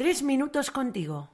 Tres 0.00 0.22
minutos 0.22 0.70
contigo. 0.70 1.28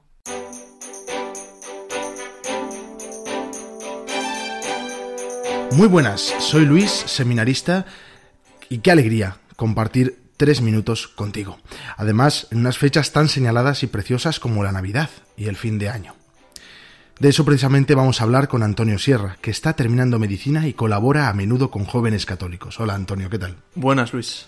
Muy 5.71 5.87
buenas, 5.87 6.35
soy 6.39 6.65
Luis, 6.65 6.91
seminarista, 6.91 7.85
y 8.67 8.79
qué 8.79 8.91
alegría 8.91 9.37
compartir 9.55 10.19
tres 10.35 10.61
minutos 10.61 11.07
contigo. 11.07 11.59
Además, 11.95 12.47
en 12.51 12.57
unas 12.57 12.77
fechas 12.77 13.13
tan 13.13 13.29
señaladas 13.29 13.83
y 13.83 13.87
preciosas 13.87 14.41
como 14.41 14.65
la 14.65 14.73
Navidad 14.73 15.11
y 15.37 15.45
el 15.45 15.55
fin 15.55 15.79
de 15.79 15.87
año. 15.87 16.15
De 17.21 17.29
eso 17.29 17.45
precisamente 17.45 17.95
vamos 17.95 18.19
a 18.19 18.25
hablar 18.25 18.49
con 18.49 18.63
Antonio 18.63 18.99
Sierra, 18.99 19.37
que 19.39 19.49
está 19.49 19.77
terminando 19.77 20.19
medicina 20.19 20.67
y 20.67 20.73
colabora 20.73 21.29
a 21.29 21.33
menudo 21.33 21.71
con 21.71 21.85
jóvenes 21.85 22.25
católicos. 22.25 22.81
Hola 22.81 22.95
Antonio, 22.95 23.29
¿qué 23.29 23.39
tal? 23.39 23.55
Buenas, 23.75 24.11
Luis. 24.11 24.45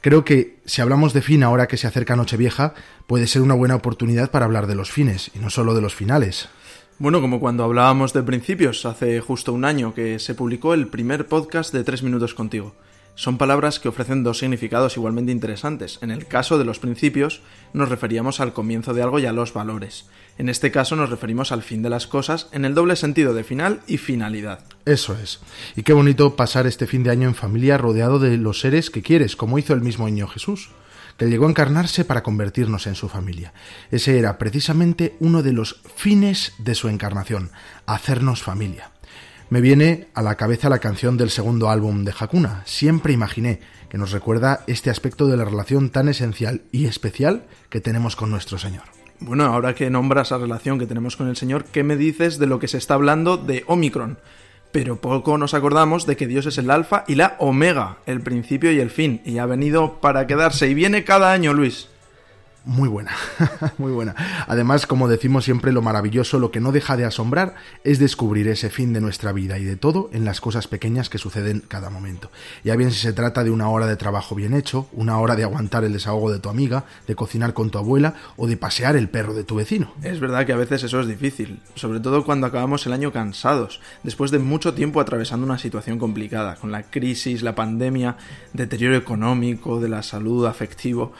Creo 0.00 0.24
que 0.24 0.56
si 0.64 0.80
hablamos 0.80 1.12
de 1.12 1.20
fin 1.20 1.42
ahora 1.42 1.68
que 1.68 1.76
se 1.76 1.86
acerca 1.86 2.16
Nochevieja, 2.16 2.74
puede 3.06 3.26
ser 3.26 3.42
una 3.42 3.54
buena 3.54 3.76
oportunidad 3.76 4.30
para 4.30 4.46
hablar 4.46 4.66
de 4.66 4.74
los 4.74 4.90
fines, 4.90 5.30
y 5.34 5.40
no 5.40 5.50
solo 5.50 5.74
de 5.74 5.82
los 5.82 5.94
finales. 5.94 6.48
Bueno, 6.98 7.20
como 7.20 7.38
cuando 7.38 7.64
hablábamos 7.64 8.12
de 8.12 8.22
principios, 8.22 8.86
hace 8.86 9.20
justo 9.20 9.52
un 9.52 9.64
año 9.64 9.92
que 9.94 10.18
se 10.18 10.34
publicó 10.34 10.72
el 10.72 10.88
primer 10.88 11.26
podcast 11.26 11.72
de 11.72 11.84
Tres 11.84 12.02
Minutos 12.02 12.34
Contigo. 12.34 12.74
Son 13.20 13.36
palabras 13.36 13.78
que 13.80 13.90
ofrecen 13.90 14.24
dos 14.24 14.38
significados 14.38 14.96
igualmente 14.96 15.30
interesantes. 15.30 15.98
En 16.00 16.10
el 16.10 16.26
caso 16.26 16.56
de 16.56 16.64
los 16.64 16.78
principios, 16.78 17.42
nos 17.74 17.90
referíamos 17.90 18.40
al 18.40 18.54
comienzo 18.54 18.94
de 18.94 19.02
algo 19.02 19.18
y 19.18 19.26
a 19.26 19.32
los 19.34 19.52
valores. 19.52 20.06
En 20.38 20.48
este 20.48 20.70
caso 20.70 20.96
nos 20.96 21.10
referimos 21.10 21.52
al 21.52 21.60
fin 21.60 21.82
de 21.82 21.90
las 21.90 22.06
cosas 22.06 22.48
en 22.52 22.64
el 22.64 22.74
doble 22.74 22.96
sentido 22.96 23.34
de 23.34 23.44
final 23.44 23.82
y 23.86 23.98
finalidad. 23.98 24.60
Eso 24.86 25.14
es. 25.22 25.40
Y 25.76 25.82
qué 25.82 25.92
bonito 25.92 26.34
pasar 26.34 26.66
este 26.66 26.86
fin 26.86 27.02
de 27.02 27.10
año 27.10 27.28
en 27.28 27.34
familia 27.34 27.76
rodeado 27.76 28.18
de 28.18 28.38
los 28.38 28.60
seres 28.60 28.88
que 28.88 29.02
quieres, 29.02 29.36
como 29.36 29.58
hizo 29.58 29.74
el 29.74 29.82
mismo 29.82 30.06
niño 30.06 30.26
Jesús, 30.26 30.70
que 31.18 31.26
llegó 31.26 31.44
a 31.44 31.50
encarnarse 31.50 32.06
para 32.06 32.22
convertirnos 32.22 32.86
en 32.86 32.94
su 32.94 33.10
familia. 33.10 33.52
Ese 33.90 34.18
era 34.18 34.38
precisamente 34.38 35.18
uno 35.20 35.42
de 35.42 35.52
los 35.52 35.82
fines 35.94 36.54
de 36.56 36.74
su 36.74 36.88
encarnación, 36.88 37.50
hacernos 37.84 38.42
familia. 38.42 38.92
Me 39.50 39.60
viene 39.60 40.06
a 40.14 40.22
la 40.22 40.36
cabeza 40.36 40.68
la 40.68 40.78
canción 40.78 41.16
del 41.16 41.28
segundo 41.28 41.70
álbum 41.70 42.04
de 42.04 42.14
Hakuna, 42.16 42.62
Siempre 42.66 43.12
imaginé, 43.12 43.58
que 43.88 43.98
nos 43.98 44.12
recuerda 44.12 44.62
este 44.68 44.90
aspecto 44.90 45.26
de 45.26 45.36
la 45.36 45.44
relación 45.44 45.90
tan 45.90 46.08
esencial 46.08 46.62
y 46.70 46.86
especial 46.86 47.42
que 47.68 47.80
tenemos 47.80 48.14
con 48.14 48.30
nuestro 48.30 48.58
Señor. 48.58 48.84
Bueno, 49.18 49.46
ahora 49.46 49.74
que 49.74 49.90
nombras 49.90 50.28
esa 50.28 50.38
relación 50.38 50.78
que 50.78 50.86
tenemos 50.86 51.16
con 51.16 51.26
el 51.26 51.34
Señor, 51.34 51.64
¿qué 51.64 51.82
me 51.82 51.96
dices 51.96 52.38
de 52.38 52.46
lo 52.46 52.60
que 52.60 52.68
se 52.68 52.78
está 52.78 52.94
hablando 52.94 53.38
de 53.38 53.64
Omicron? 53.66 54.18
Pero 54.70 55.00
poco 55.00 55.36
nos 55.36 55.52
acordamos 55.52 56.06
de 56.06 56.16
que 56.16 56.28
Dios 56.28 56.46
es 56.46 56.56
el 56.56 56.70
alfa 56.70 57.02
y 57.08 57.16
la 57.16 57.34
omega, 57.40 57.98
el 58.06 58.20
principio 58.20 58.70
y 58.70 58.78
el 58.78 58.90
fin, 58.90 59.20
y 59.24 59.38
ha 59.38 59.46
venido 59.46 60.00
para 60.00 60.28
quedarse 60.28 60.68
y 60.68 60.74
viene 60.74 61.02
cada 61.02 61.32
año, 61.32 61.54
Luis. 61.54 61.88
Muy 62.64 62.88
buena, 62.90 63.12
muy 63.78 63.90
buena. 63.90 64.14
Además, 64.46 64.86
como 64.86 65.08
decimos 65.08 65.44
siempre, 65.44 65.72
lo 65.72 65.80
maravilloso, 65.80 66.38
lo 66.38 66.50
que 66.50 66.60
no 66.60 66.72
deja 66.72 66.98
de 66.98 67.06
asombrar, 67.06 67.54
es 67.84 67.98
descubrir 67.98 68.48
ese 68.48 68.68
fin 68.68 68.92
de 68.92 69.00
nuestra 69.00 69.32
vida 69.32 69.58
y 69.58 69.64
de 69.64 69.76
todo 69.76 70.10
en 70.12 70.26
las 70.26 70.42
cosas 70.42 70.68
pequeñas 70.68 71.08
que 71.08 71.16
suceden 71.16 71.62
cada 71.66 71.88
momento. 71.88 72.30
Ya 72.62 72.76
bien 72.76 72.92
si 72.92 73.00
se 73.00 73.14
trata 73.14 73.44
de 73.44 73.50
una 73.50 73.70
hora 73.70 73.86
de 73.86 73.96
trabajo 73.96 74.34
bien 74.34 74.52
hecho, 74.52 74.88
una 74.92 75.18
hora 75.18 75.36
de 75.36 75.44
aguantar 75.44 75.84
el 75.84 75.94
desahogo 75.94 76.30
de 76.30 76.38
tu 76.38 76.50
amiga, 76.50 76.84
de 77.06 77.14
cocinar 77.14 77.54
con 77.54 77.70
tu 77.70 77.78
abuela 77.78 78.14
o 78.36 78.46
de 78.46 78.58
pasear 78.58 78.94
el 78.94 79.08
perro 79.08 79.32
de 79.32 79.44
tu 79.44 79.54
vecino. 79.54 79.94
Es 80.02 80.20
verdad 80.20 80.44
que 80.44 80.52
a 80.52 80.56
veces 80.56 80.82
eso 80.82 81.00
es 81.00 81.08
difícil, 81.08 81.60
sobre 81.74 82.00
todo 82.00 82.24
cuando 82.24 82.46
acabamos 82.46 82.86
el 82.86 82.92
año 82.92 83.10
cansados, 83.10 83.80
después 84.02 84.30
de 84.30 84.38
mucho 84.38 84.74
tiempo 84.74 85.00
atravesando 85.00 85.46
una 85.46 85.58
situación 85.58 85.98
complicada, 85.98 86.56
con 86.56 86.70
la 86.70 86.82
crisis, 86.82 87.42
la 87.42 87.54
pandemia, 87.54 88.16
deterioro 88.52 88.96
económico, 88.96 89.80
de 89.80 89.88
la 89.88 90.02
salud, 90.02 90.44
afectivo. 90.44 91.14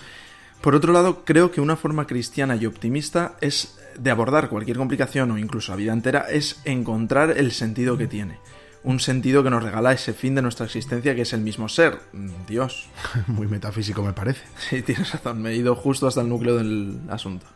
Por 0.61 0.75
otro 0.75 0.93
lado, 0.93 1.25
creo 1.25 1.51
que 1.51 1.61
una 1.61 1.77
forma 1.77 2.07
cristiana 2.07 2.55
y 2.57 2.67
optimista 2.67 3.37
es 3.41 3.79
de 3.99 4.11
abordar 4.11 4.49
cualquier 4.49 4.77
complicación 4.77 5.31
o 5.31 5.39
incluso 5.39 5.73
la 5.73 5.77
vida 5.77 5.93
entera 5.93 6.27
es 6.31 6.61
encontrar 6.65 7.31
el 7.37 7.53
sentido 7.53 7.97
que 7.97 8.07
tiene. 8.07 8.39
Un 8.83 9.01
sentido 9.01 9.43
que 9.43 9.51
nos 9.51 9.63
regala 9.63 9.93
ese 9.93 10.13
fin 10.13 10.35
de 10.35 10.43
nuestra 10.43 10.67
existencia 10.67 11.15
que 11.15 11.23
es 11.23 11.33
el 11.33 11.41
mismo 11.41 11.69
ser, 11.69 11.99
Dios. 12.47 12.89
Muy 13.27 13.47
metafísico 13.47 14.03
me 14.03 14.13
parece. 14.13 14.43
Sí, 14.59 14.83
tienes 14.83 15.13
razón, 15.13 15.41
me 15.43 15.51
he 15.51 15.57
ido 15.57 15.75
justo 15.75 16.07
hasta 16.07 16.21
el 16.21 16.29
núcleo 16.29 16.57
del 16.57 17.01
asunto. 17.09 17.47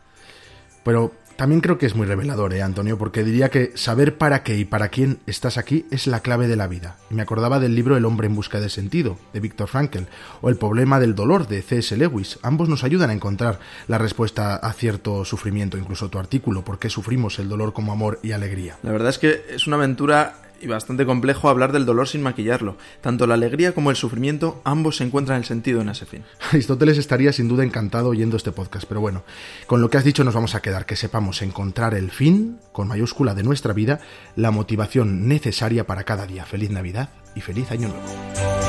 Pero 0.82 1.12
también 1.36 1.60
creo 1.60 1.78
que 1.78 1.86
es 1.86 1.94
muy 1.94 2.06
revelador, 2.06 2.52
¿eh, 2.54 2.62
Antonio? 2.62 2.98
Porque 2.98 3.24
diría 3.24 3.50
que 3.50 3.72
saber 3.74 4.16
para 4.18 4.42
qué 4.42 4.56
y 4.56 4.64
para 4.64 4.88
quién 4.88 5.18
estás 5.26 5.58
aquí 5.58 5.86
es 5.90 6.06
la 6.06 6.20
clave 6.20 6.48
de 6.48 6.56
la 6.56 6.66
vida. 6.66 6.96
Y 7.10 7.14
me 7.14 7.22
acordaba 7.22 7.60
del 7.60 7.74
libro 7.74 7.96
El 7.96 8.04
hombre 8.04 8.26
en 8.26 8.34
busca 8.34 8.60
de 8.60 8.68
sentido, 8.68 9.18
de 9.32 9.40
Viktor 9.40 9.68
Frankl, 9.68 10.04
o 10.40 10.48
El 10.48 10.56
problema 10.56 11.00
del 11.00 11.14
dolor, 11.14 11.48
de 11.48 11.62
C.S. 11.62 11.96
Lewis. 11.96 12.38
Ambos 12.42 12.68
nos 12.68 12.84
ayudan 12.84 13.10
a 13.10 13.14
encontrar 13.14 13.58
la 13.88 13.98
respuesta 13.98 14.56
a 14.56 14.72
cierto 14.72 15.24
sufrimiento, 15.24 15.76
incluso 15.76 16.08
tu 16.08 16.18
artículo, 16.18 16.64
¿Por 16.64 16.78
qué 16.78 16.90
sufrimos 16.90 17.38
el 17.38 17.48
dolor 17.48 17.72
como 17.72 17.92
amor 17.92 18.20
y 18.22 18.32
alegría? 18.32 18.76
La 18.82 18.92
verdad 18.92 19.10
es 19.10 19.18
que 19.18 19.44
es 19.50 19.66
una 19.66 19.76
aventura 19.76 20.34
y 20.60 20.66
bastante 20.66 21.06
complejo 21.06 21.48
hablar 21.48 21.72
del 21.72 21.86
dolor 21.86 22.08
sin 22.08 22.22
maquillarlo. 22.22 22.76
Tanto 23.00 23.26
la 23.26 23.34
alegría 23.34 23.72
como 23.72 23.90
el 23.90 23.96
sufrimiento, 23.96 24.60
ambos 24.64 24.96
se 24.96 25.04
encuentran 25.04 25.38
el 25.38 25.44
sentido 25.44 25.80
en 25.80 25.88
ese 25.88 26.06
fin. 26.06 26.24
Aristóteles 26.50 26.98
estaría 26.98 27.32
sin 27.32 27.48
duda 27.48 27.64
encantado 27.64 28.08
oyendo 28.08 28.36
este 28.36 28.52
podcast, 28.52 28.86
pero 28.88 29.00
bueno, 29.00 29.24
con 29.66 29.80
lo 29.80 29.90
que 29.90 29.98
has 29.98 30.04
dicho 30.04 30.24
nos 30.24 30.34
vamos 30.34 30.54
a 30.54 30.62
quedar, 30.62 30.86
que 30.86 30.96
sepamos 30.96 31.42
encontrar 31.42 31.94
el 31.94 32.10
fin, 32.10 32.58
con 32.72 32.88
mayúscula, 32.88 33.34
de 33.34 33.42
nuestra 33.42 33.72
vida, 33.72 34.00
la 34.36 34.50
motivación 34.50 35.28
necesaria 35.28 35.86
para 35.86 36.04
cada 36.04 36.26
día. 36.26 36.44
Feliz 36.44 36.70
Navidad 36.70 37.10
y 37.34 37.40
feliz 37.40 37.70
Año 37.70 37.88
Nuevo. 37.88 38.63